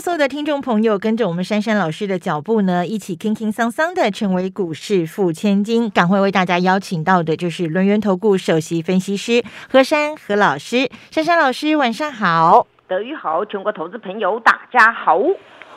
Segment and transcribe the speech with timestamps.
[0.00, 5.90] 所有的听众朋友跟着我们珊珊老师的脚步呢，一起轻轻桑桑的成为股市富千金。
[5.90, 15.20] 赶快为大家邀请到的就是轮源投顾首席分析师何珊何老师，珊珊老师晚上好，德语好，全国投资朋友大家好。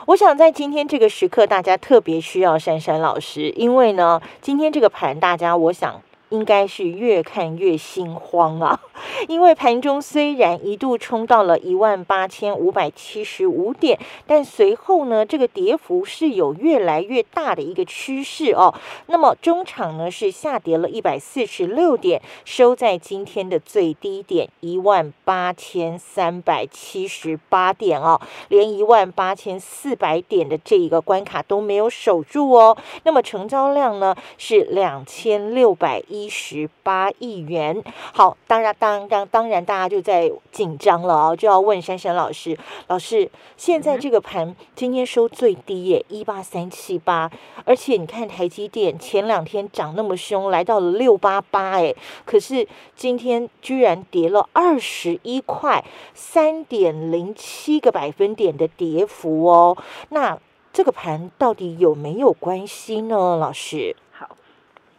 [0.06, 6.00] 我想在今天这个时刻，大家特别需要珊珊老师，因为呢，今天这个盘，大家我想。
[6.30, 8.80] 应该是越看越心慌啊！
[9.28, 18.74] 因为盘中虽然一度冲到了一万八千五百七十五点，但随后呢，这个跌幅是有越来越大的一个趋势哦。
[19.06, 32.76] 那么中场呢是下跌了一百四十六点，收在今天的最低点一万八千三百七十八点哦，连一万八千四百点的这一个关卡都没有守住哦。
[33.04, 36.23] 那么成交量呢是两千六百一。
[36.24, 47.30] 一十八亿元，好，当然，当当当然，大家就在紧张了啊，就要问珊珊老师，老师，现在这个盘今天收最低耶，一八三七八，
[47.66, 59.76] 而且你看台积电前两天涨那么凶，来到了六八八，哎，可是今天居然跌了二十一块，三点零七个百分点的跌幅哦，
[60.08, 60.38] 那
[60.72, 63.94] 这个盘到底有没有关系呢，老师？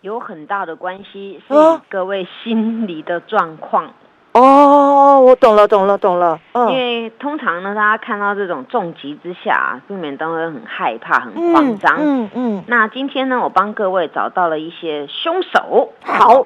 [0.06, 1.54] 有很大的关系，是
[1.90, 3.92] 各位心理的状况。
[4.34, 6.40] 哦，我懂了，懂了，懂了。
[6.52, 11.98] 嗯，因为通常呢，大家看到这种重疾之下，不免都会很害怕、很慌张。
[12.00, 12.64] 嗯嗯。
[12.68, 15.92] 那今天呢，我帮各位找到了一些凶手。
[16.04, 16.46] 好，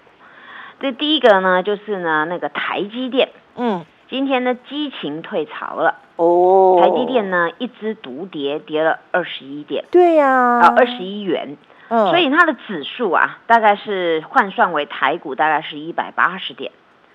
[0.79, 3.27] 这第一个呢，就是呢，那个台积电。
[3.57, 3.85] 嗯。
[4.09, 5.95] 今天呢，激情退潮了。
[6.15, 6.79] 哦。
[6.81, 9.83] 台积电呢，一枝独跌，跌了二十一点。
[9.91, 10.29] 对呀。
[10.29, 11.57] 啊，二十一元。
[11.89, 16.71] 所以它的指数啊，大概是换算为台股，大概是一百八十点。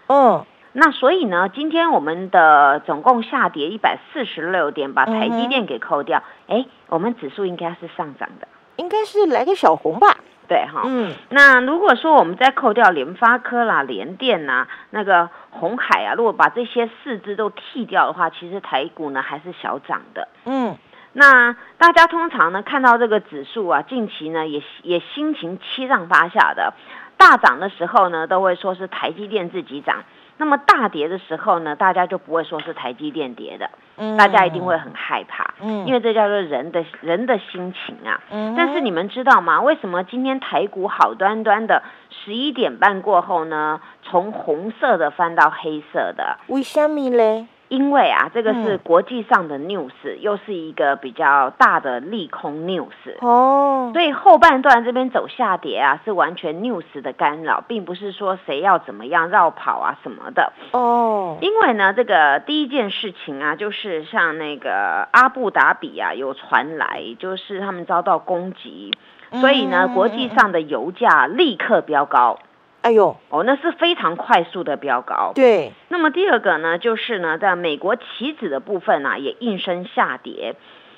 [0.09, 10.09] 嗯，那所以呢，今天我们的总共下跌一百四十六点，把台积电给扣掉，哎，我们指数应该是上涨的，应该是来个小红吧？
[10.49, 10.83] 对哈。
[10.85, 20.27] 嗯，那如果说我们再扣掉联发科啦、联电呐、那个红海啊，如果把这些四只都剔掉的话，其实台股呢还是小涨的。
[20.45, 20.77] 嗯。
[21.15, 26.75] 那大家通常呢看到这个指数啊，近期呢也也心情七上八下的，
[27.17, 30.05] 大涨的时候呢都会说是台积电自己涨，
[30.39, 39.61] 那么大跌的时候呢，大家就不会说是台积电跌的，嗯，大家一定会很害怕，嗯，因为这叫做人的人的心情啊，嗯，但是你们知道吗？
[39.61, 46.39] 为什么今天台股好端端的十一点半过后呢，从红色的翻到黑色的？
[46.49, 47.47] 为什么嘞？
[47.75, 49.91] 因为啊，这个是国际上的 news，
[50.21, 52.89] 又是一个比较大的利空 news
[53.21, 60.53] 哦，所以后半段这边走下跌啊，是完全 news 的干扰，并不是说谁要怎么样绕跑啊什么的。
[60.73, 61.39] 哦。
[61.41, 68.93] 因为呢，这个第一件事情啊，就是像那个阿布达比啊，有传来就是他们遭到攻击，
[69.41, 72.39] 所以呢，国际上的油价立刻飙高。
[72.85, 75.33] 哎呦，哦，那是非常快速的飙高。
[75.35, 80.55] 对，那么第二个呢，就是呢，在美国期指的部分呢，也应声下跌。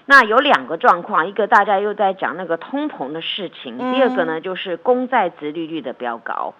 [0.06, 6.54] 那有两个状况，一个大家又在讲那个通膨的事情，第二个呢，就是公债值利率的飙高。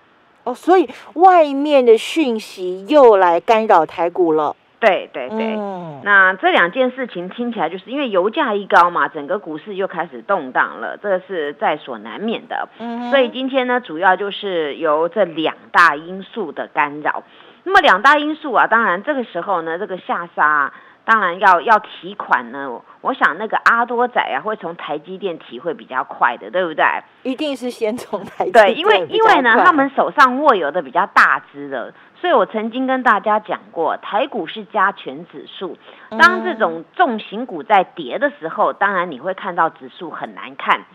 [0.44, 4.54] 哦，所以外面的讯息又来干扰台股了。
[4.86, 5.56] 对对对，
[6.04, 12.68] 那这两件事情听起来就是因为油价一高嘛，整个股市又开始动荡了，这个是在所难免的。
[12.78, 17.24] 嗯，所以今天呢，主要就是由这两大因素的干扰。
[17.64, 20.72] 那么两大因素啊，当然这个时候呢，这个下杀。
[21.06, 26.84] 当然要要提款呢，我想那个阿多仔啊会从台积电提会比较快的，对不对？
[27.22, 35.78] 一定是先从台对，因为因为呢，他们手上握有的比较大只的，所以我曾经跟大家讲过，台股是加权指数，
[36.18, 40.86] 当这种重型股在跌的时候，当然你会看到指数很难看，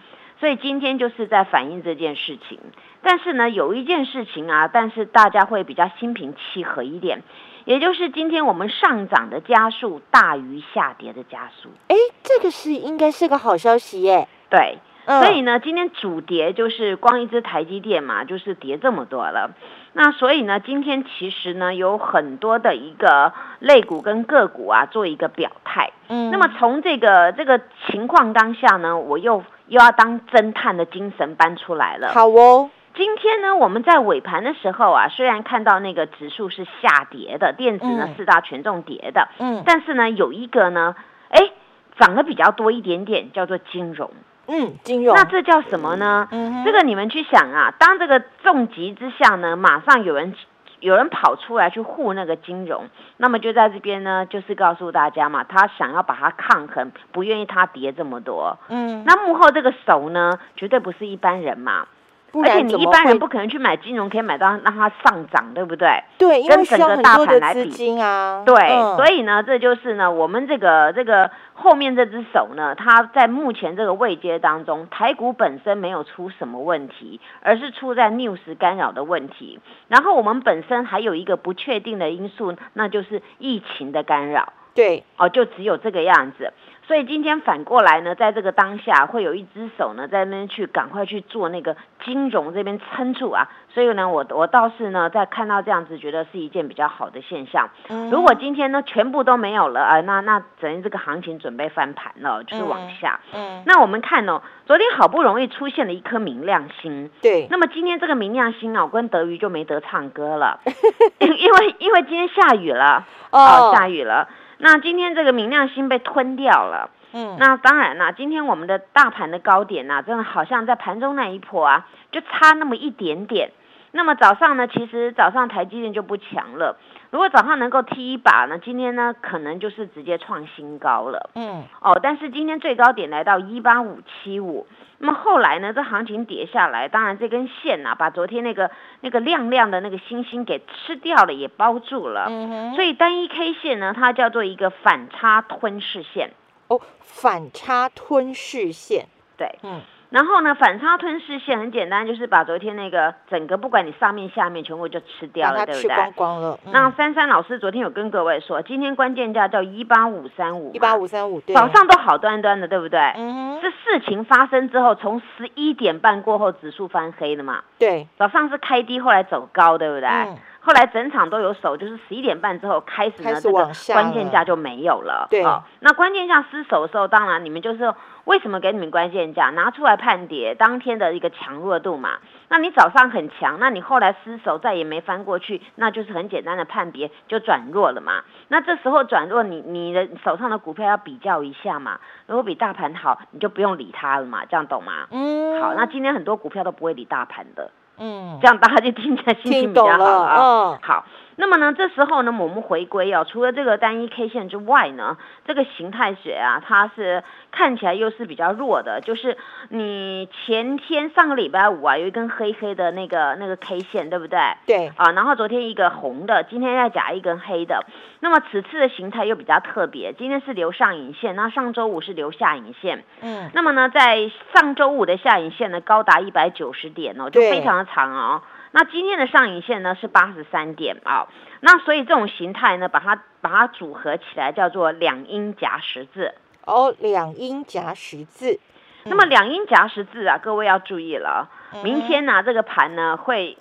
[0.41, 2.59] 所以今天就是在反映这件事情。
[3.01, 7.23] 但是呢，有一件事情啊，但是大家会比较心平气和一点。
[7.65, 14.27] 也就是今天我们上涨的加速大于下跌的加速，哎，这个是应该是个好消息耶。
[14.49, 19.51] 对，所以呢，今天主跌就是光一只台积电嘛，就是跌这么多了。
[19.93, 25.91] 那所以呢，今天其实呢有很多的一个类股跟个股啊做一个表态。
[26.07, 32.13] 嗯，那么从这个这个情况当下呢，我又又要当侦探的精神搬出来了。
[32.13, 32.69] 好哦。
[32.93, 40.95] 今天呢，我们在尾盘的时候啊，虽然看到那个指数是下跌的，电子呢四大权重跌的，嗯，但是呢，有一个呢，
[41.29, 41.51] 哎，
[41.97, 44.11] 涨得比较多一点点，叫做金融，
[44.47, 46.27] 嗯，金融，那这叫什么呢？
[46.31, 50.35] 嗯，这个你们去想啊，当这个重疾之下呢，马上有人
[50.81, 61.87] 有人跑出来去护那个金融，那么就在这边呢，就是告诉大家嘛，他想要把它抗衡，不愿意它跌这么多，嗯，那幕后这个手呢，绝对不是一般人嘛。
[62.33, 66.01] 而且你一般人不可能去买金融，可以买到让它上涨，对不对？
[66.17, 68.43] 对，跟整个大盘来比啊。
[68.45, 68.55] 对，
[68.95, 79.59] 所以呢，这就是呢，我们这个这个后面这只手呢，它在目前这个位阶当中，台股本身没有出什么问题，而是出在 news 干扰的问题。
[79.87, 84.53] 然后我们本身还有一个不确定的因素，那就是疫情的干扰。
[84.73, 86.53] 对，哦，就只有这个样子。
[86.91, 93.47] 所以今天反过来呢，在这个当下，会有一只手呢，在那边去赶快去做那个金融这边撑住啊。
[93.73, 97.69] 所以呢，我我倒是呢，在看到这样子，觉得是一件比较好的现象。
[98.11, 103.21] 如果今天呢，全部都没有了啊，那那等于这个行情准备翻盘了，就是往下。
[103.33, 103.63] 嗯。
[103.65, 107.09] 那我们看哦，昨天好不容易出现了一颗明亮星。
[107.21, 107.47] 对。
[107.49, 110.59] 那么今天这个明亮星啊，我跟德瑜就没得唱歌了，
[111.19, 114.27] 因为因为今天下雨了，哦，下雨了。
[114.61, 123.51] 那今天这个明亮星被吞掉了，嗯，那当然啦，今天我们的大盘的高点呐，真的好像在盘中那一波啊，就差那么一点点。
[123.91, 126.77] 那么早上呢，其实早上台积电就不强了。
[127.11, 131.29] 如果早上能够踢一把呢，今天呢可能就是直接创新高了。
[131.35, 134.65] 嗯，哦，但是今天最高点来到一八五七五，
[134.97, 138.71] 那么后来呢，这行情跌下来，当然这根线呐，把昨天那个
[139.01, 142.27] 那个亮亮的那个星星给吃掉了，也包住了。
[142.75, 146.31] 所以单一 K 线呢，它叫做一个反差吞噬线。
[146.69, 149.81] 哦，反差吞噬线，对，嗯。
[150.11, 155.81] 然后呢，反差吞噬线很简单，就是把昨天那个整个不管你上面下面全部就吃掉了，对不对？
[155.81, 156.59] 吃光光了。
[156.71, 162.99] 那珊珊老师昨天有跟各位说，今天关键价叫一八五三五，一八五三五，早上都好端端的，对不对？
[163.15, 163.59] 嗯。
[163.61, 167.61] 是事情发生之后，从十一点半过后指数翻黑的嘛？
[167.79, 168.07] 对。
[168.17, 170.09] 早上是开低，后来走高，对不对？
[170.09, 170.37] 嗯。
[170.61, 175.27] 后来整场都有守，就是十一点半之后开始呢，这个关键价就没有了。
[175.29, 175.43] 对。
[175.79, 177.93] 那关键价失守的时候，当然你们就是。
[178.25, 182.19] 为什么给你们关键价拿出来判跌当天的一个强弱度嘛？
[182.49, 188.21] 那你早上很强，那你后来失守再也没翻过去，那就是很简单的判别就转弱了嘛。
[188.47, 191.99] 那这时候转弱，你你的手上的股票要比较一下嘛。
[192.27, 195.07] 如果比大盘好，你就不用理它了嘛，这样懂吗？
[195.09, 195.59] 嗯。
[195.59, 197.71] 好，那今天很多股票都不会理大盘的。
[198.01, 198.39] 嗯。
[198.41, 200.35] 这样大家就听起来心情比较好啊。
[200.35, 200.79] 嗯。
[200.81, 201.05] 好。
[201.41, 209.35] 那么呢，这时候呢，我们回归哦，除了这个单一 K 线之外呢，这个形态学啊，它是看起来又是比较弱的，就是
[209.69, 214.39] 你前天上个礼拜五啊，有一根黑黑的那个那个 K 线，对不对？
[214.67, 214.91] 对。
[214.95, 217.83] 啊，然后昨天一个红的，今天再夹一根黑的，
[218.19, 223.03] 那么此次的形态又比较特别，今天是留上影线，那上周五是留下影线。
[223.21, 223.49] 嗯。
[223.55, 228.43] 那么呢，在上周五的下影线呢，高达一百九十点哦，就非常的长哦。
[228.73, 231.27] 那今天的上影线呢是八十三点啊，
[231.59, 236.33] 那所以这种形态呢，把它把它组合起来叫做两阴夹十字
[236.65, 238.59] 哦，两阴夹十字。
[239.03, 241.49] 那么两阴夹十字啊，各位要注意了，
[241.83, 243.57] 明天呢这个盘呢会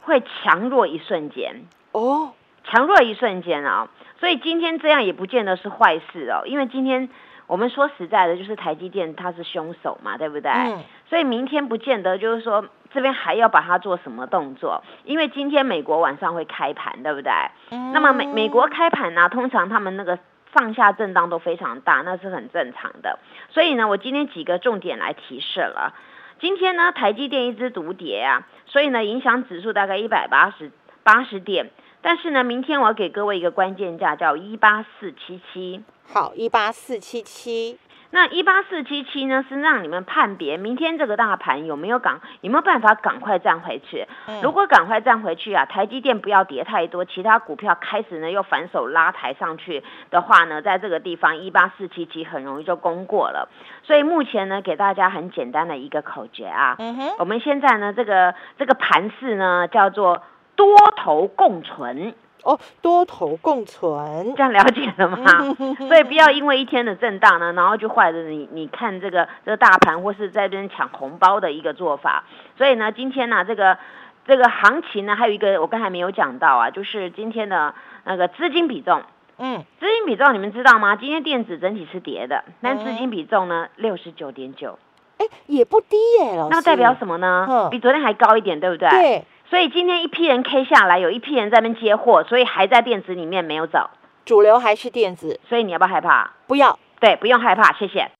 [0.00, 2.32] 会强弱一瞬间哦，
[2.64, 3.88] 强弱一瞬间啊，
[4.18, 7.10] 所以今天这样也不见得是坏事哦，因为今天
[7.46, 10.50] 我们说实在的，就是台积电它是凶手嘛，对不对？
[10.50, 10.82] 嗯。
[11.10, 12.64] 所以明天不见得就是说。
[12.94, 14.84] 这边还要把它做什么动作？
[15.04, 17.32] 因为今天美国晚上会开盘，对不对？
[17.70, 17.92] 嗯。
[17.92, 20.16] 那么美美国开盘呢，通常他们那个
[20.54, 23.18] 上下震荡都非常大，那是很正常的。
[23.50, 25.92] 所以呢，我今天几个重点来提示了。
[26.40, 30.70] 今天呢，台积电一只独跌啊，所以呢，影响指数大概一百八十
[31.02, 31.70] 八十点。
[32.00, 35.82] 但是呢，明天我要给各位一个关键价，叫一八四七七。
[36.06, 37.78] 好，一八四七七。
[38.14, 44.06] 那一八四七七呢，是让你们判别明天这个大盘有没有赶，有没有办法赶快站回去。
[44.40, 53.48] 如果赶快站回去啊，台积电不要跌太多，其他股票开始呢又反手拉抬上去的话呢，在这个地方一八四七七很容易就攻过了。
[53.82, 56.76] 所以目前呢，给大家很简单的一个口诀啊，
[57.18, 60.22] 我们现在呢这个这个盘势呢叫做
[60.54, 62.14] 多头共存。
[62.44, 65.54] 哦，多头共存，这样了解了吗？
[65.88, 72.24] 所以不要因为一天的震荡呢，然后就坏了你你看这个这个大盘或是在这边抢红包的一个做法。
[72.56, 73.78] 所以呢，今天呢，这个
[74.26, 77.74] 这个行情呢，还有一个我刚才没有讲到啊，就是今天的
[78.04, 79.02] 那个资金比重。
[79.38, 80.94] 嗯，资金比重你们知道吗？
[80.96, 84.78] 今天电子整体是跌的，但资金比重呢六十九点九。
[85.18, 86.50] 哎，哎，也不低耶，老师。
[86.50, 87.68] 那代表什么呢？
[87.70, 88.88] 比昨天还高一点，对不对？
[88.90, 89.24] 对。
[89.54, 93.88] 所以今天一批人 K 下来，有一批人在那边接货，所以还在电子里面没有走。
[94.24, 96.32] 主流还是电子，所以你要不要害怕？
[96.48, 96.76] 不要。
[96.98, 98.10] 对，不用害怕，谢谢。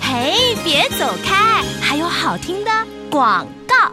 [0.00, 2.70] 嘿，别走开，还有好听的
[3.08, 3.92] 广告。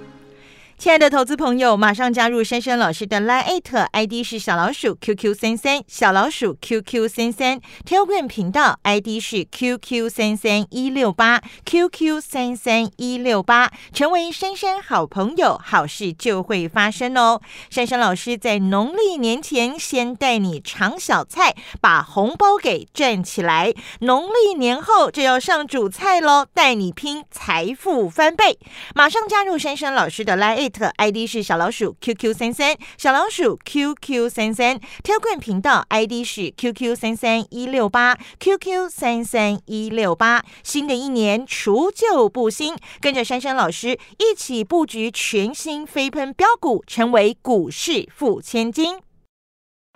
[0.80, 17.42] 亲爱的投资朋友，马上加入珊珊老师的 Line ID 是小老鼠 QQ 三三，小老鼠 QQ 三三，Telegram 频道 ID 是 QQ 三三一六八 QQ 三三一六八，成为珊珊好朋友，好事就会发生哦。
[17.70, 28.58] 珊珊老师在农历年前先带你尝小菜，把红包给赚起来，农历年后就要上主菜喽，带你拼财富翻倍。
[28.96, 30.69] 马上加入珊珊老师的 Line。
[30.70, 40.44] 特 ID 是小老鼠 QQ 三三，小老鼠 QQ 三三挑冠频道 ID 是 QQ 三三一六八，QQ 三三一六八。
[40.64, 49.09] 新的一年除旧布新，跟着珊珊老师一起布局全新飞喷标股，成为股市富千金。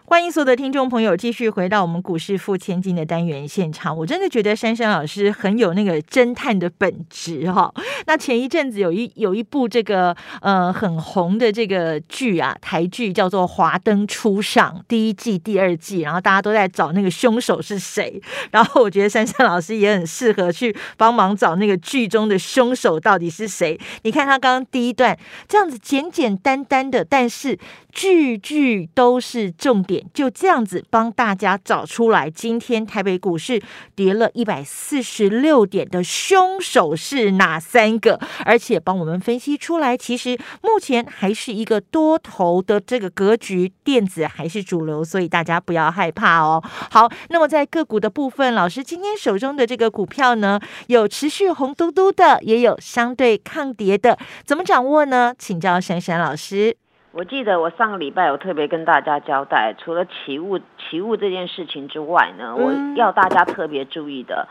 [0.05, 3.98] 欢迎所有的听众朋友继续回到我们股市付千金的单元现场。
[3.98, 7.74] 我真的觉得珊珊老师很有那个侦探的本质哈。
[8.05, 18.22] 那前一阵子有一有一部这个呃很红的这个剧啊，台剧叫做《华灯初上》第一季、第二季，然后大家都在找那个凶手是谁。
[18.51, 23.79] 然后我觉得珊珊老师也很适合去帮忙找那个剧中的凶手到底是谁。
[24.03, 25.17] 你看他刚刚第一段
[25.48, 27.57] 这样子简简单单的，但是
[27.91, 30.02] 句句都是重点。
[30.13, 33.62] 就这样子帮大家找出来，今天台北股市
[33.95, 38.19] 跌了一百四十六点的凶手是哪三个？
[38.45, 46.63] 而且帮我们分析出来，其实目前还是一个多头的这个格局，电子还是主流，所以大家不要害怕哦。
[46.91, 55.33] 好，那么在个股的部分，老师今天手中的这个股票呢，有持续红嘟嘟的，也有相对抗跌的，怎么掌握呢？
[55.38, 56.75] 请教珊珊老师。
[57.13, 64.48] 我记得我上个礼拜有特别跟大家交代，除了起雾起雾这件事情之外呢，我要大家特别注意的，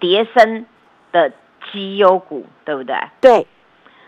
[0.00, 0.64] 叠升
[1.12, 1.32] 的
[1.70, 2.96] 绩优股，对不对？
[3.20, 3.46] 对。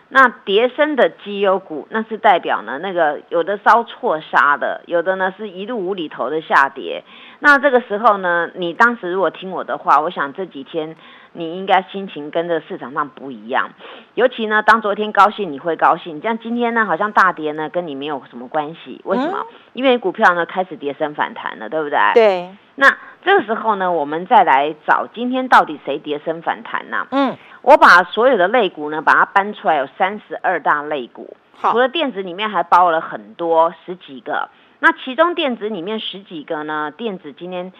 [0.09, 7.03] 那叠升的绩优股，那是代表呢，那个有的遭错杀的，有的呢是一路无厘头的下跌。
[7.37, 10.95] 那这个时候呢，你当时如果听我的话，我想这几天。
[11.33, 13.69] 你应该心情跟这市场上不一样，
[14.15, 18.99] 尤其呢，当昨天高兴你会高兴，像今天呢好像大跌呢，跟你没有什么关系。
[19.05, 19.45] 为什么？
[19.71, 21.97] 因为股票呢开始跌升反弹了，对不对？
[22.13, 22.49] 对。
[22.75, 27.07] 那这个时候呢，我们再来找今天到底谁跌升反弹呢？
[27.11, 34.49] 嗯，我把所有的类股呢把它搬出来，有三十二大类股，除了电子里面还包了很多十几个。
[34.79, 37.71] 那其中电子里面十几个呢，电子今天。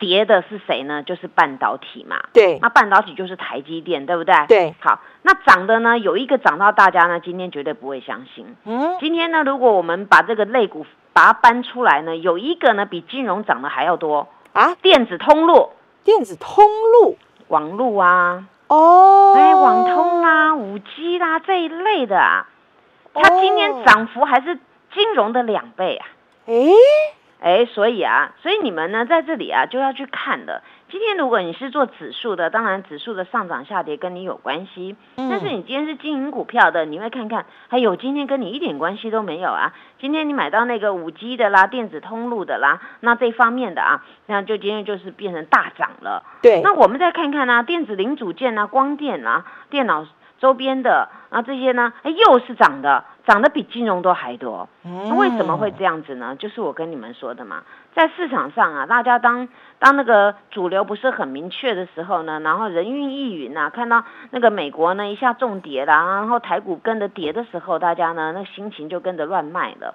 [0.00, 1.04] 跌的是谁呢？
[1.04, 2.16] 就是半导体嘛。
[2.32, 4.34] 对，那半导体就是台积电，对不对？
[4.48, 4.74] 对。
[4.80, 8.56] 好，那涨的呢，有一个涨到大家呢，今天绝对不会相信。
[8.64, 8.96] 嗯。
[8.98, 14.74] 今天呢，如果我们把这个类股把它搬出来呢，有一个呢比金融涨的还要多啊！
[14.82, 15.70] 电子通路，
[16.02, 22.48] 电子通路，网路啊，哦，哎，网通啦，五 G 啦这一类的啊，
[23.12, 24.58] 它今天涨幅还是
[24.94, 26.06] 金融的两倍啊。
[26.46, 26.54] 哎。
[27.40, 30.62] 哎，所以啊，所以你们呢在这里啊就要去看的。
[30.90, 34.96] 今天如果你是做指数的，当然指数的上涨下跌跟你有关系。
[35.16, 39.72] 但是你今天是经营股票的，你会看看，哎呦今天跟你一点关系都没有啊。
[40.00, 46.24] 今天你买到那个五 G 的啦，电子通路的啦，那这方面的啊，那就今天就是变成大涨了。
[46.42, 46.60] 对。
[46.62, 50.04] 那我们再看看呢，电子零组件啊，光电啊，电脑
[50.40, 53.04] 周边的啊这些呢，哎又是涨的。
[53.30, 56.34] 涨得比金融都还多，那为什么会这样子呢？
[56.34, 57.62] 就是我跟你们说的嘛，
[57.94, 59.46] 在市场上啊，大家当
[59.78, 69.94] 当那个主流不是很明确的时候呢，然后人云亦云啊，看到那个美国呢一下重跌啦，然后台股跟着跌的时候，大家呢那心情就跟着乱卖了。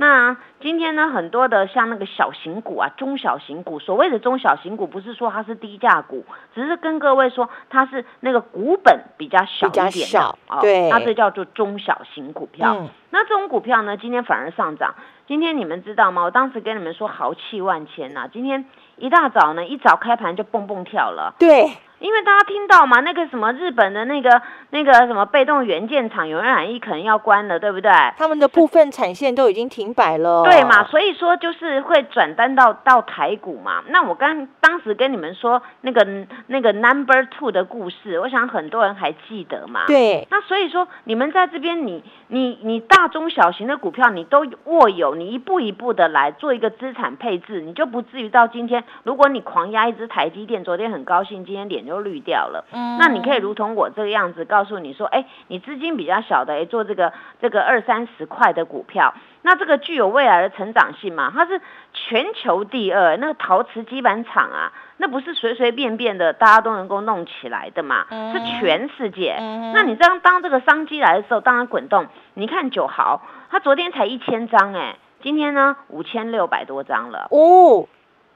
[0.00, 12.88] 那今天呢，很多的像那个小型股啊，中小型股，所谓的中小型股，不是说它是低价股，只是跟各位说它是那个股本比较小一点的，对，那这叫做中小型股票。
[13.10, 14.94] 那这种股票呢，今天反而上涨。
[15.26, 16.22] 今天你们知道吗？
[16.22, 18.64] 我当时跟你们说豪气万千呐，今天
[18.96, 21.34] 一大早呢，一早开盘就蹦蹦跳了。
[21.38, 21.76] 对。
[22.00, 24.40] 因为大家听到嘛，那个什么日本的那个
[24.70, 27.92] 那个什么被动元件厂有人染疫，可能要关了，对不对？
[28.16, 30.42] 他们的部分产线都已经停摆了。
[30.44, 33.82] 对嘛，所以说就是会转单到到台股嘛。
[33.88, 39.84] 那我刚当时跟你们说那个那个 number two 的故事，我想很多人还记得嘛。
[39.86, 40.26] 对。
[40.30, 51.89] 那所以说你们在这边，你你你大中小型的股票你都握有，你一步一步的来做一个资产配置，你就不至于到今天，如果你狂压一只台积电，昨天很高兴，今天脸。
[51.90, 52.64] 就绿掉了。
[52.72, 61.32] 嗯，那你可以如同我这个样子，告诉你说，哎，你资金比较小的，哎，做这个这个二三十块的股票，那这个具有未来的成长性嘛？
[61.34, 61.60] 它是
[61.92, 68.06] 全球第二，那个陶瓷基板厂啊，那不是随随便便的大家都能够弄起来的嘛？
[68.10, 69.36] 是全世界。
[69.74, 72.06] 那你这样当这个商机来的时候，当然滚动。
[72.34, 74.96] 你看九豪，它昨天才一千张，哎。
[75.22, 77.86] 今天呢，五千六百多张了哦。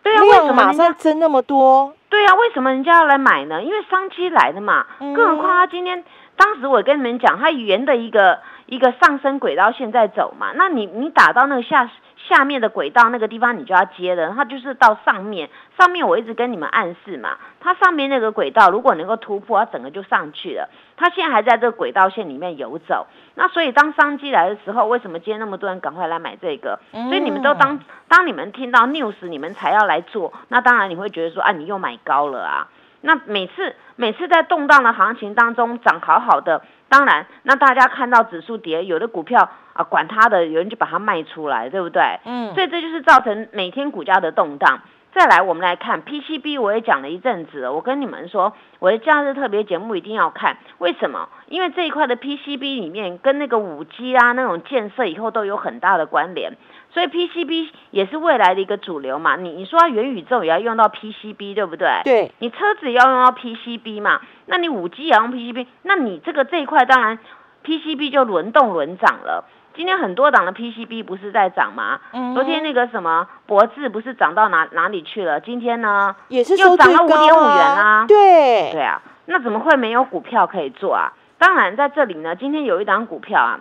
[0.04, 1.92] 对啊，为什么马上增那么多？
[2.08, 3.60] 对啊，为什么人家要来买呢？
[3.60, 4.86] 因为商机来的嘛。
[5.00, 6.04] 更何况他今天，
[6.36, 10.52] 当时我跟你们讲，他沿的一个一个上升轨道线在走嘛。
[10.54, 11.90] 那你你打到那个下。
[12.28, 20.68] 下面的轨道那个地方你就要接了，它就是到上面，上面我一直跟你们暗示嘛，它上面那个轨道如果能够突破，它整个就上去了。
[20.96, 26.78] 它现在还在这个轨道线里面游走，那所以当商机来的时候，为什么今天那么多人赶快来买这个？
[26.92, 27.78] 所以你们都当
[28.08, 32.68] 当你们听到 news，你们才要来做，那当然你会觉得说啊，你又买高了啊。
[33.04, 39.48] 那每次每次在动荡的行情当中涨好好的，当然那大家看到指数跌，有的股票。
[39.74, 42.00] 啊，管它的，有人就把它卖出来，对不对？
[42.24, 44.82] 嗯，所以这就是造成每天股价的动荡。
[45.12, 47.72] 再来，我们来看 PCB，我也讲了一阵子了。
[47.72, 51.28] 我跟你们说，我的假日特别节目一定要看，为什么？
[51.48, 56.56] 因为这一块的 PCB 里面跟那个五 G 啊那种建设以后都有很大的关联，
[56.94, 59.34] 所以 PCB 也是未来的一个主流嘛。
[59.34, 61.88] 你你说元宇宙也要用到 PCB，对不对？
[62.04, 62.32] 对。
[62.38, 64.20] 你车子也要用到 PCB 嘛？
[64.46, 67.18] 那你五 G 也要用 PCB，那你这个这一块当然
[67.64, 69.44] PCB 就轮动轮涨了。
[69.76, 71.98] 今天很多档的 PCB 不是在涨吗？
[72.32, 75.40] 昨天那个什么博智不是涨到哪哪里去了？
[75.40, 78.04] 今天呢也是又涨了五点五元啊！
[78.06, 81.12] 对对啊，那怎么会没有股票可以做啊？
[81.38, 83.58] 当然在这里呢，今天有一档股票啊。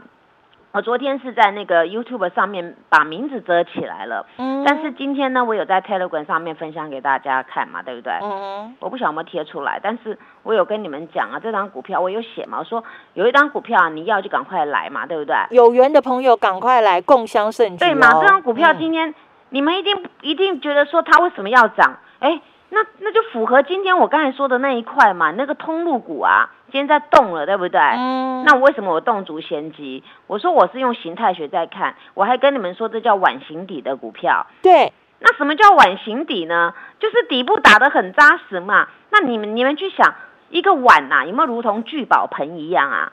[0.74, 8.12] 我昨天是在那个 YouTube 上面把名字遮起来了，嗯，但是今天呢，我有在 Telegram 上面分享给大家看嘛，对不对？
[8.24, 15.36] 嗯，我不晓得有没有贴出来，但是我有跟你们讲啊，这张股票我有写嘛，我说有一张股票你要就赶快来嘛，对不对？
[15.52, 19.14] 有缘的朋友赶快来共襄盛举对嘛，这张股票今天
[19.50, 22.00] 你们一定一定觉得说它为什么要涨？
[22.18, 22.42] 哎。
[22.76, 27.80] 那那就符合今天我刚才说的那一块嘛，那个通路股啊，今天在动了，对不对？
[27.80, 28.44] 嗯。
[28.48, 30.04] 那为什么我动足先机？
[30.26, 34.48] 我说我是用形态学在看，我还跟你们说这叫碗形底的股票。
[34.64, 34.92] 对。
[35.20, 36.74] 那什么叫碗形底呢？
[37.00, 38.88] 就是底部打得很扎实嘛。
[39.12, 40.16] 那你们你们去想，
[40.50, 43.12] 一个碗呐，有没有如同聚宝盆一样啊？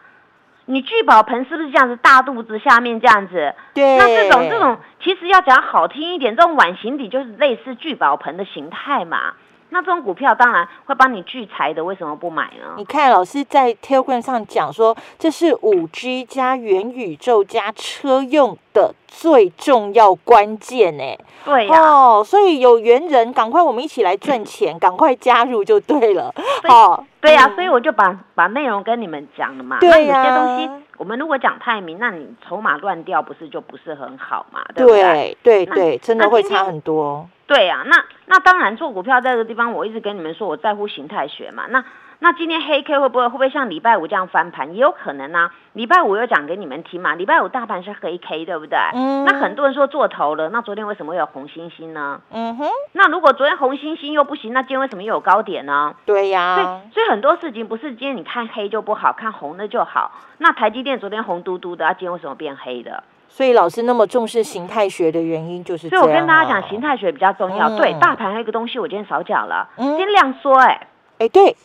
[0.65, 3.55] 你聚宝盆是不是这样子大肚子下面这样子？
[3.75, 3.99] 对。
[3.99, 9.35] 那这种这种其实要讲好听一点，这种碗形底就是类似聚宝盆的形态嘛。
[9.71, 12.75] 那这种股票当然会帮你聚财的，为什么不买呢？
[12.77, 21.05] 你看老师在 Telegram 上讲说，这是五 G 加元宇宙加车用的最重要关键呢。
[21.45, 26.35] 对哦，所以有缘人赶快我们一起来赚钱，赶快加入就对了。
[26.69, 29.79] 哦，对呀，所以我就把把内容跟你们讲了嘛。
[29.81, 34.63] 对呀，有些东西我们如果讲太明，那你筹码乱掉，不是就不是很好嘛？
[34.75, 35.37] 对不对？
[35.43, 37.29] 对对，真的会差很多。
[37.47, 41.65] 对呀，那那当然做股票在这个地方，我一直跟你们说，我在乎形态学嘛。
[41.69, 41.85] 那
[42.23, 44.75] 那今天黑 K 会不会会不会像礼拜五这样翻盘？
[44.75, 45.51] 也有可能啊。
[45.73, 48.79] 礼拜五有讲给你们听嘛，礼拜五大盘是黑 K，对不对？
[48.93, 49.25] 嗯。
[49.25, 52.21] 那很多人说做头了，那昨天为什么会有红星星呢？
[52.31, 52.69] 嗯哼。
[52.93, 55.95] 那如果昨天红星星又不行，那今天为什么又有高点呢？
[56.05, 56.57] 对呀。
[56.57, 60.13] 所以所以很多事情不是今天你看黑就不好看红的就好。
[60.37, 63.03] 那台积电昨天红嘟嘟的，今天为什么变黑的？
[63.29, 67.79] 所以老师那么重视形态学的原因就是所以我跟大家讲，形态学比较重要。
[67.79, 70.87] 对，大盘还有一个东西，我今天少讲了，今天量缩，哎，
[71.21, 71.57] 哎，对，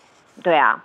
[0.43, 0.83] 对啊，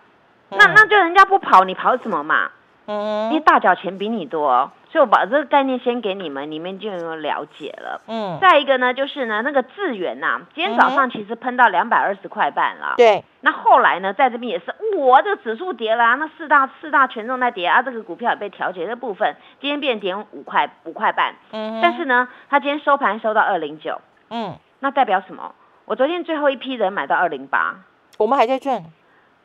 [0.51, 2.51] 那那就人家不跑，你跑什么嘛？
[2.87, 4.71] 嗯，因为大脚钱比你多。
[4.91, 8.01] 所以我把这个概念先给你们，你们就有了解了。
[8.09, 12.95] 嗯，再一个呢，就是呢，那个智源呐，今天早上其实喷到两百二十块半了。
[12.97, 13.25] 对。
[13.43, 21.37] 那后来呢，在这边也是，我这个指数跌了，那四大四大权重在跌啊，这个股票也被调节的部分，今天变点五块五块半。
[21.53, 21.79] 嗯。
[21.81, 24.01] 但是呢，它今天收盘收到二零九。
[24.31, 24.57] 嗯。
[24.81, 25.55] 那代表什么？
[25.85, 27.77] 我昨天最后一批人买到二零八，
[28.19, 28.83] 我们还在赚。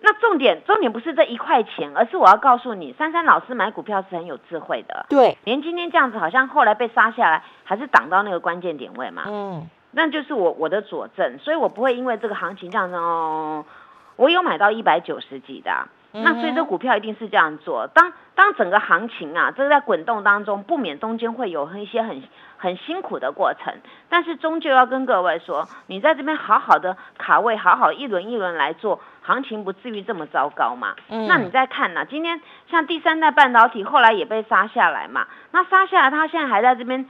[0.01, 5.05] 那重点重点不是这一块钱，而是我要告诉你，珊珊老师买股票是很有智慧的。
[5.09, 9.23] 对，连今天这样子，好像后来被杀下来，还是挡到那个关键点位嘛。
[9.27, 13.65] 嗯，那就是我我的佐证，所以我不会因为这个行情这样子哦，
[14.15, 15.87] 我有买到一百九十几的。
[16.23, 17.87] 那所以这股票一定是这样做。
[17.87, 22.23] 当当整个行情啊，这个在滚动当中，不免中间会有一些很
[22.57, 23.73] 很辛苦的过程，
[24.09, 30.95] 但是终究要跟各位说，你在这边好好的卡位，好好一轮一轮来做，行情不至于这么糟糕嘛。
[31.09, 31.27] 嗯。
[31.27, 32.05] 那你再看呢？
[32.05, 37.09] 今天像第三代半导体后来也被杀下来嘛，那杀下来它现在还在这边，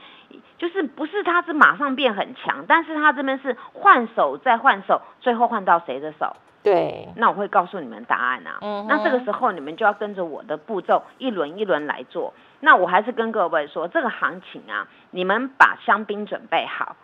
[0.58, 6.36] 就是不是它是马上变很强，但是它这边是换手再换手，最后换到谁的手？
[6.66, 8.58] 对，那我会告诉你们答案啊。
[8.62, 12.34] 嗯，那这个时候你们就要跟着我的步骤，一轮一轮来做。
[12.60, 16.96] 那我还是跟各位说，这个行情啊，你们把香槟准备好。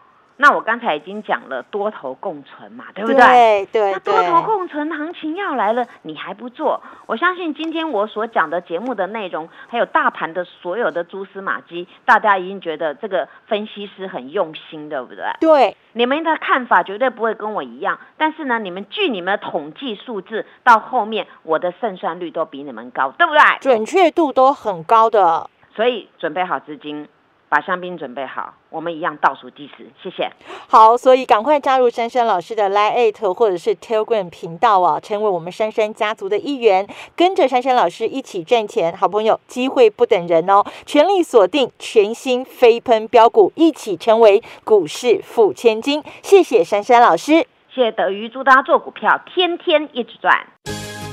[0.41, 3.67] 那我刚才已经讲了多头共存嘛，对不对？
[3.67, 3.91] 对对。
[3.91, 6.81] 那多头共存行情要来了，你还不做？
[7.05, 15.25] 我相信今天我所讲的节目的内容，还有大盘的所有的蛛丝马迹，大家已经觉得这个分析师很用心，对不对？
[15.39, 15.77] 对。
[15.93, 23.41] 你们的看法绝对不会跟我一样，但是呢，你们据你们的统计数字，到后面我的胜算率都比你们高，对不对？
[23.59, 27.07] 准确度都很高的，所以准备好资金。
[27.51, 29.85] 把香槟准备好，我们一样倒数计时。
[30.01, 30.31] 谢谢。
[30.69, 38.95] 好，所以赶快加入珊珊老师的 Line 或者是 Telegram 频道啊，成为我们珊珊家族的一员，跟着珊珊老师一起赚钱。
[38.95, 46.01] 好朋友，机会不等人哦，全力锁定全新飞喷标股，一起成为股市富千金。
[46.23, 50.47] 谢谢珊珊老师，谢谢德瑜，祝大家做股票天天一直赚。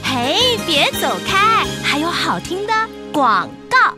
[0.05, 2.73] 嘿，别走开，还有好听的
[3.13, 3.93] 广告。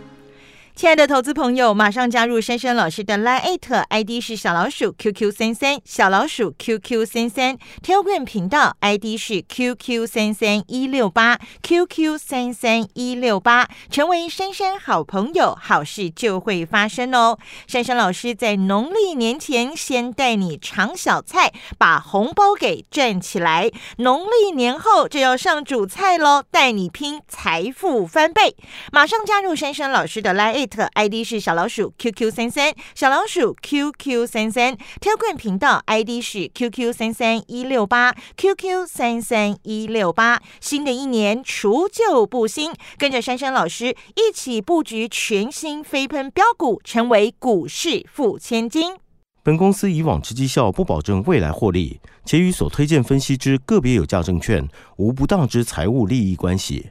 [0.80, 3.58] 亲爱的投资朋友，马上加入珊珊老师的 Line
[3.90, 17.36] ID 是小老鼠 QQ 三三，小老鼠 QQ 三三，Telegram 频道 ID 是 QQ 三三一六八 QQ 三三一六八，成为珊珊好朋友，好事就会发生哦。
[17.66, 28.56] 珊珊老师在农历年前先带你尝小菜，把红包给赚起来，农历年后就要上主菜喽，带你拼财富翻倍。
[28.90, 30.69] 马上加入珊珊老师的 Line。
[30.94, 40.40] ID 是小老鼠 QQ 三三，小老鼠 QQ 三三，Telegram 频道 ID 是 QQ 三三一六八 QQ 三三一六八。
[40.60, 48.94] 新的一年除旧布新，跟着珊珊老师一起布局全新飞喷标股，成为股市富千金。
[49.42, 56.90] 本公司以往之绩效不保证未来获利，且与所推荐分析之个别有价证券无不当之财务利益关系。